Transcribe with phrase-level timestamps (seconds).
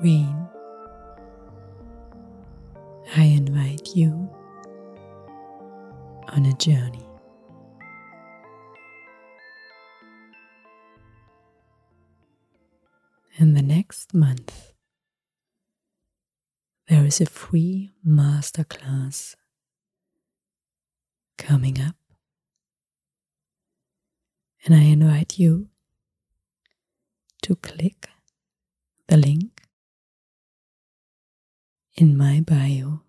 [0.00, 0.48] Queen,
[3.16, 4.30] I invite you
[6.28, 7.04] on a journey.
[13.38, 14.72] In the next month,
[16.86, 19.34] there is a free masterclass
[21.36, 21.96] coming up,
[24.64, 25.70] and I invite you
[27.42, 28.08] to click
[29.08, 29.57] the link
[32.00, 33.00] in my bio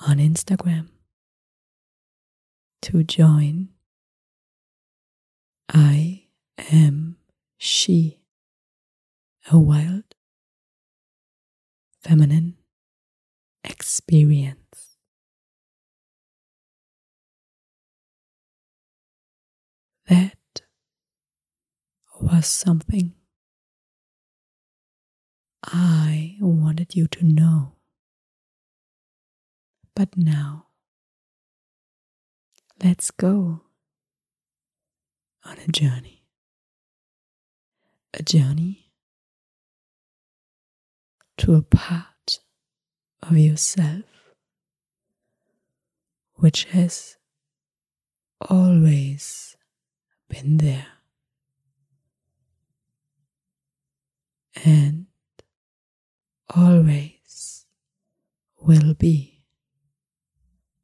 [0.00, 0.88] on Instagram
[2.80, 3.68] to join.
[5.68, 6.24] I
[6.72, 7.18] am
[7.58, 8.20] she,
[9.52, 10.04] a wild,
[12.00, 12.56] feminine
[13.62, 14.96] experience.
[20.08, 20.62] That
[22.18, 23.15] was something
[25.66, 27.72] I wanted you to know.
[29.94, 30.66] But now,
[32.82, 33.62] let's go
[35.44, 36.24] on a journey.
[38.14, 38.92] A journey
[41.38, 42.40] to a part
[43.22, 44.04] of yourself
[46.34, 47.16] which has
[48.40, 49.56] always
[50.28, 50.86] been there.
[54.64, 55.06] And
[56.54, 57.66] always
[58.60, 59.42] will be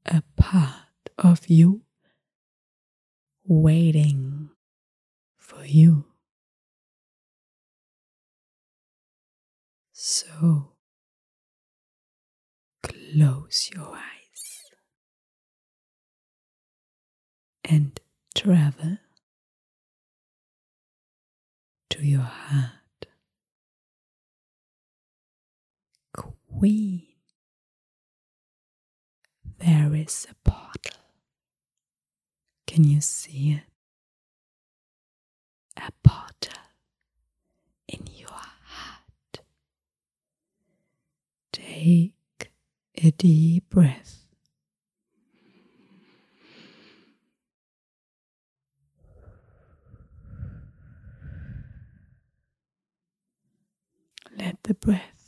[0.07, 1.83] a part of you
[3.45, 4.51] waiting
[5.37, 6.05] for you.
[9.93, 10.73] So
[12.83, 14.73] close your eyes
[17.65, 18.01] and
[18.35, 18.99] travel
[21.91, 22.82] to your heart.
[26.63, 27.03] Queen,
[29.59, 31.01] there is a portal.
[32.69, 33.65] Can you see it?
[35.77, 36.63] A portal
[37.89, 39.41] in your heart.
[41.53, 42.53] Take
[42.95, 44.29] a deep breath.
[54.39, 55.23] Let the breath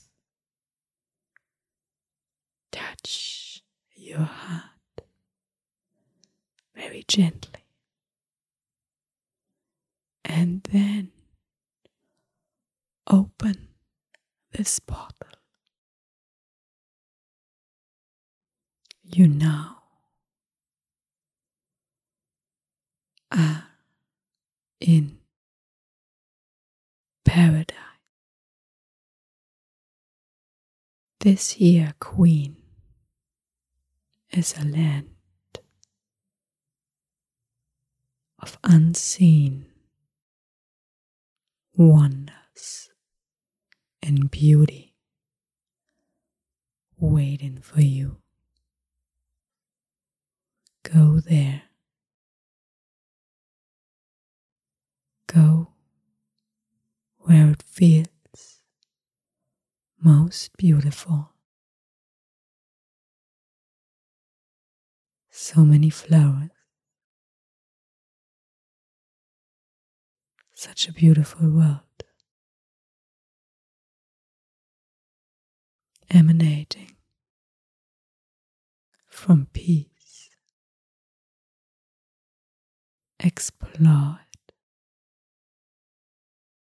[2.75, 3.63] touch
[3.95, 5.03] your heart
[6.75, 7.61] very gently.
[10.25, 11.11] And then
[13.11, 13.69] open
[14.53, 15.29] this portal.
[19.03, 19.83] You now
[23.31, 23.65] are
[24.81, 25.19] in
[27.25, 27.75] paradise.
[31.21, 32.57] This here queen
[34.31, 35.09] is a land
[38.41, 39.67] of unseen
[41.77, 42.91] wonders
[44.03, 44.95] and beauty
[46.99, 48.19] waiting for you.
[50.83, 51.63] Go there.
[55.27, 55.73] Go
[57.19, 58.63] where it feels
[60.01, 61.31] most beautiful.
[65.31, 66.54] So many flowers.
[70.65, 71.81] Such a beautiful world.
[76.09, 76.97] Emanating
[79.07, 80.31] from peace.
[83.21, 84.53] Explore it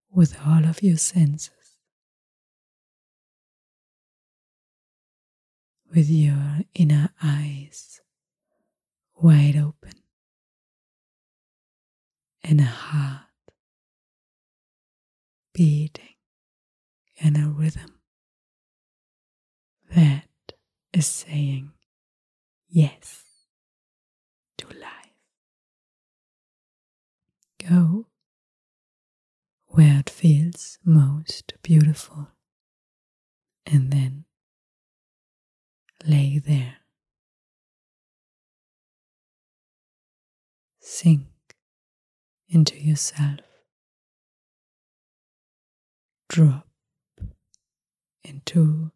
[0.09, 1.51] with all of your senses.
[5.93, 8.01] with your inner eyes
[9.21, 9.93] wide open
[12.43, 13.32] and a heart
[15.53, 16.15] beating
[17.17, 17.99] in a rhythm
[19.95, 20.27] that
[20.91, 21.71] is saying
[22.67, 23.23] yes
[24.57, 25.13] to life.
[27.69, 28.07] Go
[29.67, 32.29] where it feels most beautiful
[33.65, 34.25] and then
[36.05, 36.77] lay there.
[40.79, 41.27] Sink
[42.49, 43.52] into yourself.
[46.33, 46.67] Drop
[48.23, 48.89] into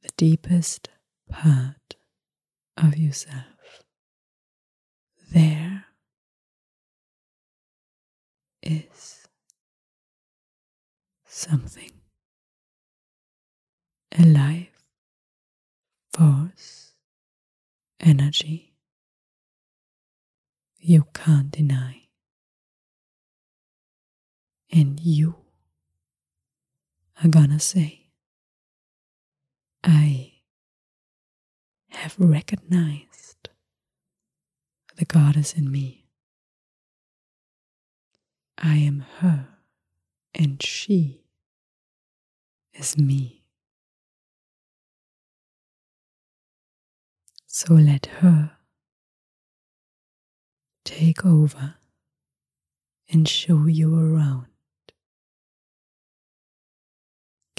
[0.00, 0.88] the deepest
[1.28, 1.96] part
[2.76, 3.82] of yourself.
[5.32, 5.86] There
[8.62, 9.26] is
[11.26, 11.90] something
[14.16, 14.84] a life
[16.12, 16.94] force
[17.98, 18.76] energy
[20.78, 22.02] you can't deny.
[24.70, 25.34] And you
[27.22, 28.08] are gonna say,
[29.84, 30.32] I
[31.90, 33.50] have recognized
[34.96, 36.06] the goddess in me.
[38.58, 39.48] I am her
[40.34, 41.24] and she
[42.74, 43.44] is me.
[47.46, 48.52] So let her
[50.84, 51.74] take over
[53.10, 54.49] and show you around.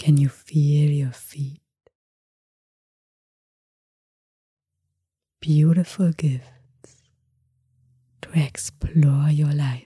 [0.02, 1.62] Can you feel your feet?
[5.40, 7.04] Beautiful gifts
[8.24, 9.86] to explore your life.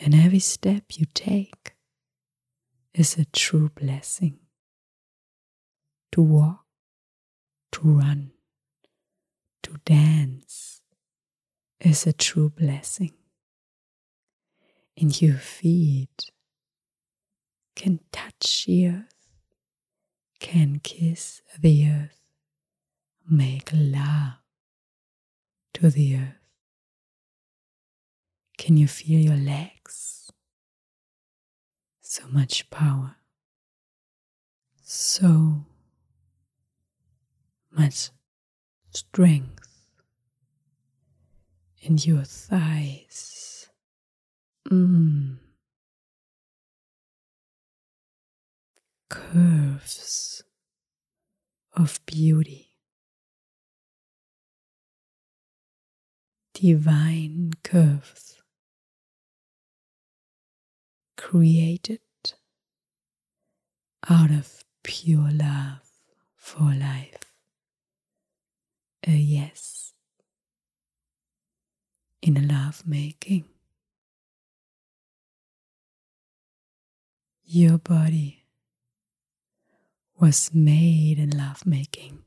[0.00, 1.76] And every step you take
[2.92, 4.40] is a true blessing.
[6.10, 6.66] To walk,
[7.70, 8.32] to run,
[9.62, 10.82] to dance
[11.78, 13.12] is a true blessing.
[14.96, 16.32] And your feet
[17.84, 19.14] can touch the earth,
[20.40, 22.18] can kiss the earth,
[23.28, 24.38] make love
[25.74, 26.48] to the earth.
[28.56, 30.30] Can you feel your legs?
[32.00, 33.16] So much power,
[34.82, 35.66] so
[37.70, 38.08] much
[38.94, 39.68] strength
[41.82, 43.68] in your thighs.
[44.70, 45.43] Mm.
[49.10, 50.42] Curves
[51.76, 52.70] of beauty.
[56.54, 58.40] Divine curves
[61.16, 62.00] created
[64.08, 65.80] out of pure love
[66.36, 67.32] for life.
[69.06, 69.92] A yes
[72.22, 73.44] in a love making.
[77.44, 78.43] Your body
[80.24, 82.18] was made in love making.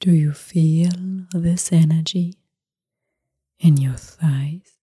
[0.00, 0.90] Do you feel
[1.34, 2.38] this energy
[3.60, 4.78] in your thighs?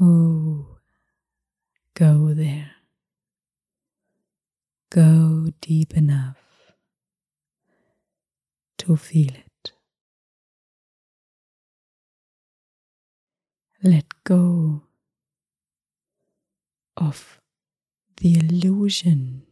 [0.00, 0.78] Oh,
[1.94, 2.72] go there.
[4.90, 6.42] Go deep enough
[8.78, 9.70] to feel it.
[13.84, 14.82] Let go
[16.96, 17.40] of
[18.18, 19.42] the illusion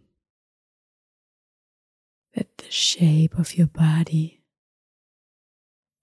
[2.34, 4.42] that the shape of your body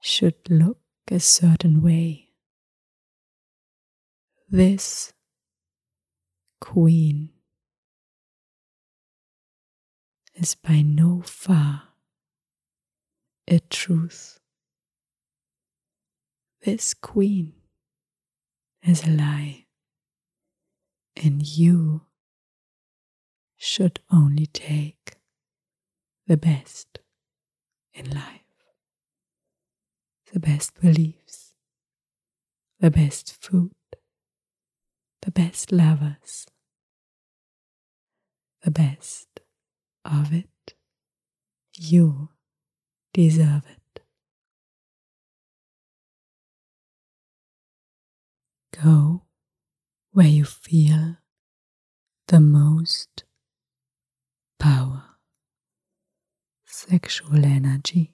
[0.02, 2.30] should look a certain way.
[4.50, 5.14] This
[6.62, 7.30] queen
[10.36, 11.84] is by no far
[13.48, 14.40] a truth.
[16.62, 17.54] This queen
[18.84, 19.66] is a lie,
[21.20, 22.02] and you
[23.58, 25.18] should only take
[26.28, 27.00] the best
[27.94, 28.42] in life,
[30.32, 31.54] the best beliefs,
[32.80, 33.72] the best food,
[35.22, 36.46] the best lovers,
[38.64, 39.28] the best
[40.06, 40.74] of it.
[41.76, 42.30] You
[43.14, 44.02] deserve it.
[48.82, 49.24] Go
[50.12, 51.18] where you feel
[52.28, 53.24] the most
[54.60, 55.04] power,
[56.66, 58.14] sexual energy,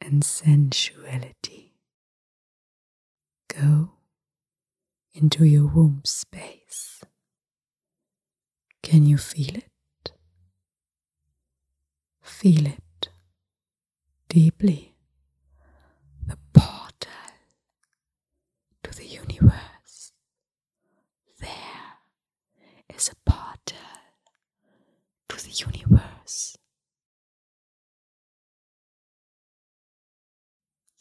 [0.00, 1.74] and sensuality.
[3.48, 3.92] Go
[5.12, 7.02] into your womb space.
[8.82, 10.12] Can you feel it?
[12.22, 13.08] Feel it
[14.28, 14.94] deeply
[16.26, 17.10] the portal
[18.82, 20.12] to the universe.
[21.40, 21.98] There
[22.94, 23.76] is a portal
[25.28, 26.56] to the universe.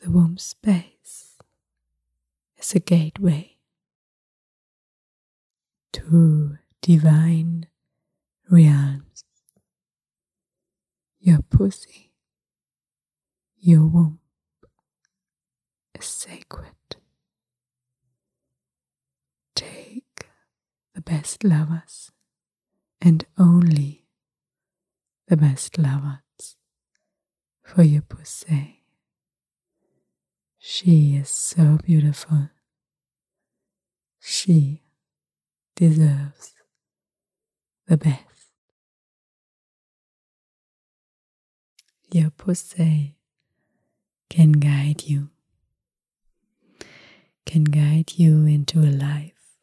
[0.01, 1.37] The womb space
[2.57, 3.57] is a gateway
[5.93, 7.67] to divine
[8.49, 9.23] realms.
[11.19, 12.13] Your pussy
[13.65, 14.19] your womb
[15.97, 16.75] is sacred.
[19.55, 20.27] Take
[20.93, 22.11] the best lovers
[22.99, 24.02] and only
[25.33, 26.57] the best lovers
[27.63, 28.83] for your pussy.
[30.59, 32.51] She is so beautiful,
[34.19, 34.83] she
[35.75, 36.53] deserves
[37.87, 38.51] the best.
[42.11, 43.17] Your pussy
[44.29, 45.31] can guide you,
[47.47, 49.57] can guide you into a life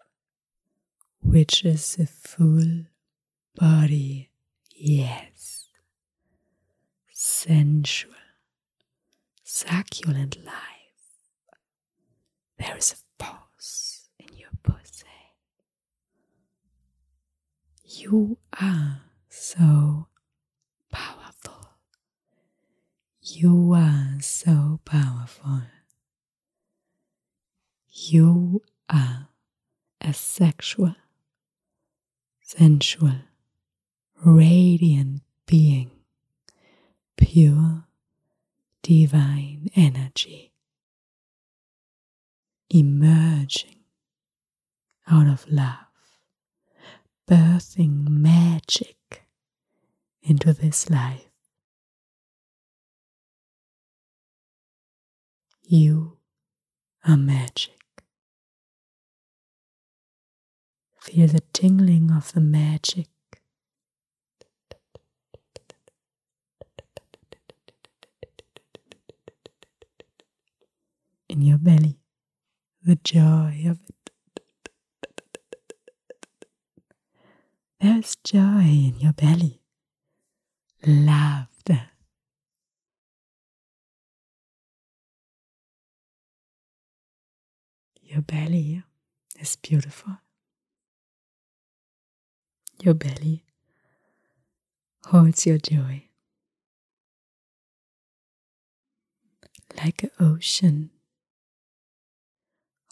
[1.22, 2.86] which is a full
[3.54, 4.32] body,
[4.74, 5.59] yes,
[7.30, 8.14] sensual,
[9.44, 10.54] succulent life.
[12.58, 15.06] There is a force in your pussy.
[17.84, 20.08] You are so
[20.92, 21.70] powerful.
[23.22, 25.62] You are so powerful.
[27.88, 29.28] You are
[30.00, 30.94] a sexual,
[32.42, 33.20] sensual,
[34.24, 35.90] radiant being,
[37.20, 37.84] pure
[38.82, 40.52] divine energy,
[42.70, 43.84] emerging
[45.08, 45.76] out of love,
[47.28, 49.26] birthing magic
[50.22, 51.26] into this life.
[55.62, 56.16] You
[57.06, 57.76] are magic.
[60.98, 63.06] Feel the tingling of the magic.
[71.40, 71.98] In your belly,
[72.82, 74.10] the joy of it.
[77.80, 79.62] There's joy in your belly,
[80.86, 81.80] laughter.
[88.02, 88.82] Your belly
[89.40, 90.18] is beautiful.
[92.82, 93.46] Your belly
[95.06, 96.04] holds your joy
[99.82, 100.90] like an ocean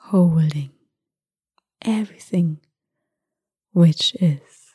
[0.09, 0.71] holding
[1.83, 2.59] everything
[3.73, 4.73] which is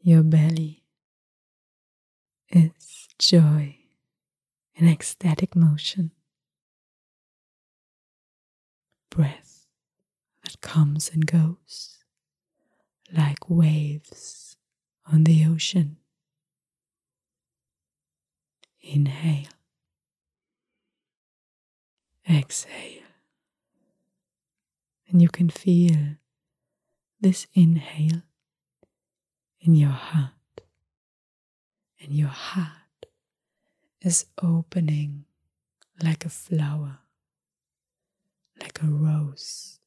[0.00, 0.84] your belly.
[2.48, 3.76] Is joy
[4.76, 6.12] in ecstatic motion,
[9.10, 9.66] breath
[10.44, 12.04] that comes and goes
[13.12, 14.56] like waves
[15.12, 15.96] on the ocean.
[18.80, 19.48] Inhale,
[22.30, 23.05] exhale,
[25.08, 26.16] and you can feel
[27.20, 28.22] this inhale
[29.60, 30.60] in your heart,
[32.00, 33.06] and your heart
[34.00, 35.24] is opening
[36.02, 36.98] like a flower,
[38.60, 39.80] like a rose.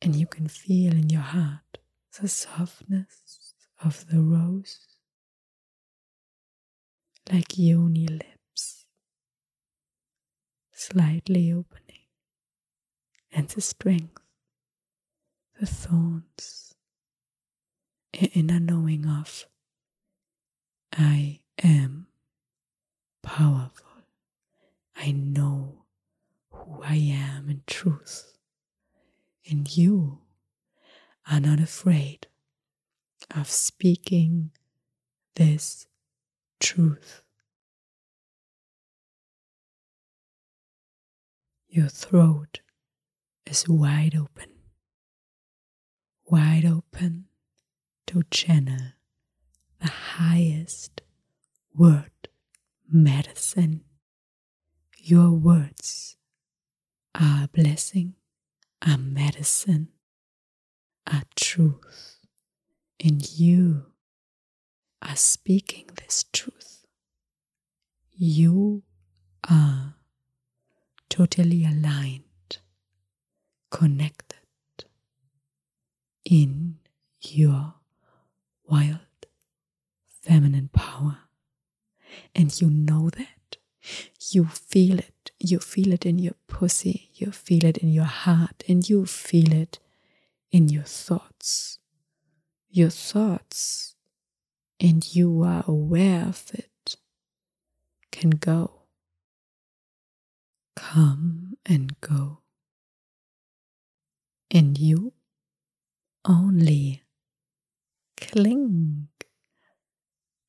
[0.00, 1.78] And you can feel in your heart
[2.20, 4.78] the softness of the rose,
[7.32, 8.86] like yoni lips,
[10.72, 11.83] slightly opening,
[13.34, 14.22] and the strength,
[15.60, 16.74] the thorns,
[18.18, 19.46] an inner knowing of
[20.92, 22.06] I am
[23.22, 23.86] powerful.
[24.96, 25.82] I know
[26.50, 28.38] who I am in truth
[29.50, 30.20] and you
[31.30, 32.28] are not afraid
[33.34, 34.50] of speaking
[35.34, 35.86] this
[36.60, 37.22] truth.
[41.68, 42.60] Your throat
[43.54, 44.50] is wide open,
[46.26, 47.26] wide open
[48.06, 48.92] to channel
[49.80, 51.02] the highest
[51.74, 52.28] word
[52.90, 53.84] medicine.
[54.98, 56.16] Your words
[57.14, 58.14] are a blessing
[58.86, 59.88] a medicine,
[61.06, 62.18] a truth,
[63.02, 63.86] and you
[65.00, 66.84] are speaking this truth.
[68.12, 68.82] You
[69.48, 69.94] are
[71.08, 72.23] totally aligned,
[73.74, 74.38] connected
[76.24, 76.78] in
[77.20, 77.74] your
[78.68, 79.00] wild
[80.22, 81.18] feminine power.
[82.34, 83.56] And you know that.
[84.30, 88.64] You feel it you feel it in your pussy, you feel it in your heart,
[88.68, 89.78] and you feel it
[90.50, 91.78] in your thoughts.
[92.70, 93.94] Your thoughts,
[94.80, 96.96] and you are aware of it,
[98.10, 98.82] can go,
[100.74, 102.43] come and go.
[104.56, 105.14] And you
[106.24, 107.02] only
[108.16, 109.08] cling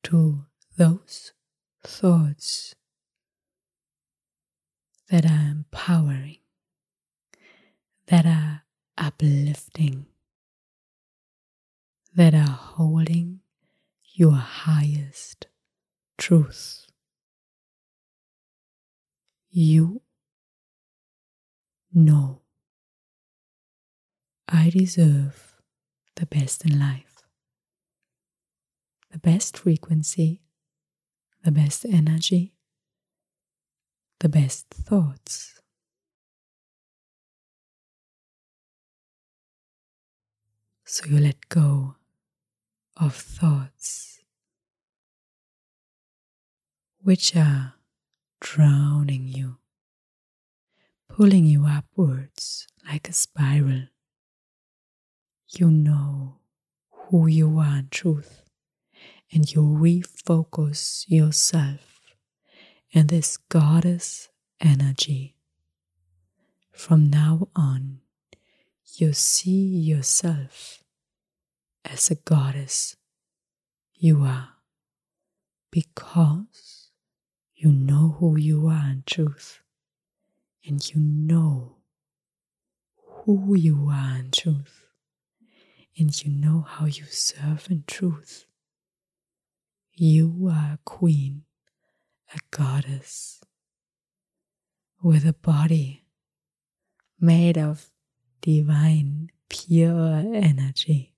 [0.04, 0.44] to
[0.76, 1.32] those
[1.82, 2.76] thoughts
[5.10, 6.38] that are empowering,
[8.06, 8.62] that are
[8.96, 10.06] uplifting,
[12.14, 12.46] that are
[12.76, 13.40] holding
[14.14, 15.48] your highest
[16.16, 16.86] truth.
[19.50, 20.00] You
[21.92, 22.45] know
[24.48, 25.56] I deserve
[26.14, 27.24] the best in life,
[29.10, 30.40] the best frequency,
[31.42, 32.54] the best energy,
[34.20, 35.60] the best thoughts.
[40.84, 41.96] So you let go
[42.96, 44.20] of thoughts
[47.02, 47.74] which are
[48.40, 49.58] drowning you,
[51.08, 53.88] pulling you upwards like a spiral.
[55.48, 56.38] You know
[56.90, 58.42] who you are in truth,
[59.32, 62.00] and you refocus yourself
[62.90, 64.28] in this goddess
[64.60, 65.36] energy.
[66.72, 68.00] From now on,
[68.96, 70.82] you see yourself
[71.84, 72.96] as a goddess
[73.94, 74.48] you are
[75.70, 76.90] because
[77.54, 79.60] you know who you are in truth
[80.66, 81.76] and you know
[83.24, 84.85] who you are in truth
[85.98, 88.46] and you know how you serve in truth.
[89.94, 91.44] You are a queen,
[92.34, 93.40] a goddess
[95.02, 96.04] with a body
[97.18, 97.90] made of
[98.42, 101.14] divine, pure energy.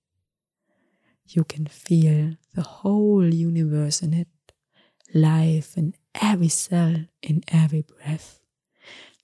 [1.26, 4.28] You can feel the whole universe in it,
[5.12, 8.40] life in every cell, in every breath.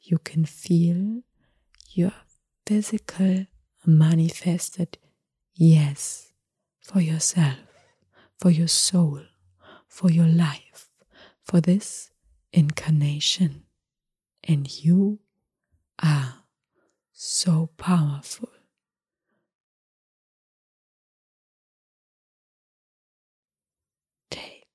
[0.02, 1.22] You can feel
[1.90, 2.12] your
[2.66, 3.46] physical
[3.86, 4.98] manifested
[5.54, 6.32] yes
[6.80, 7.58] for yourself,
[8.38, 9.22] for your soul,
[9.88, 10.90] for your life,
[11.42, 12.10] for this
[12.52, 13.64] incarnation.
[14.46, 15.20] And you
[16.02, 16.44] are
[17.12, 18.50] so powerful.
[24.30, 24.66] Take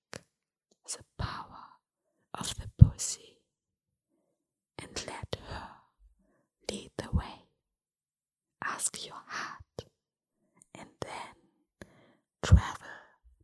[0.86, 1.36] the power
[2.34, 3.38] of the pussy
[4.80, 5.67] and let her
[6.71, 7.45] lead the way.
[8.63, 9.63] Ask your heart
[12.49, 12.88] travel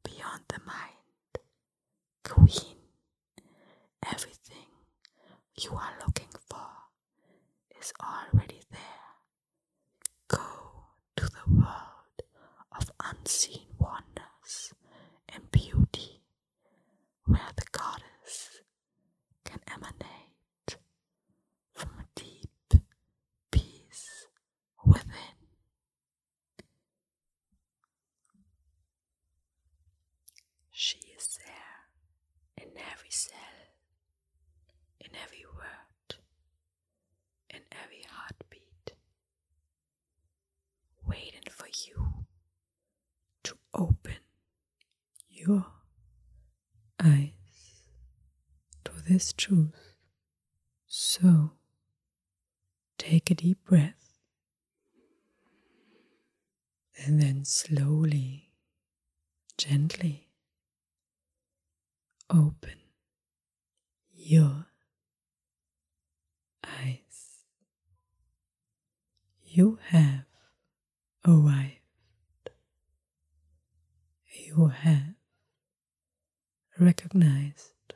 [0.03, 1.37] beyond the mind.
[2.23, 2.75] Queen,
[4.11, 4.65] everything
[5.61, 6.67] you are looking for
[7.79, 8.81] is already there.
[10.27, 10.39] Go
[11.17, 12.21] to the world
[12.79, 14.73] of unseen wonders
[15.29, 16.21] and beauty
[17.25, 18.61] where the goddess
[19.43, 20.77] can emanate
[21.73, 22.81] from a deep
[23.51, 24.27] peace
[24.85, 25.35] within.
[30.71, 33.37] She is there in every cell,
[34.99, 36.15] in every word,
[37.49, 38.91] in every heartbeat,
[41.07, 42.25] waiting for you
[43.43, 44.17] to open
[45.29, 45.65] your
[47.01, 47.83] eyes
[48.83, 49.93] to this truth.
[50.87, 51.51] So
[52.97, 54.19] take a deep breath
[56.97, 58.51] and then slowly,
[59.57, 60.27] gently
[62.29, 62.84] open
[64.25, 64.65] your
[66.63, 67.43] eyes.
[69.43, 70.25] You have
[71.27, 72.49] arrived.
[74.33, 75.13] You have
[76.79, 77.93] recognized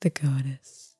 [0.00, 0.91] the goddess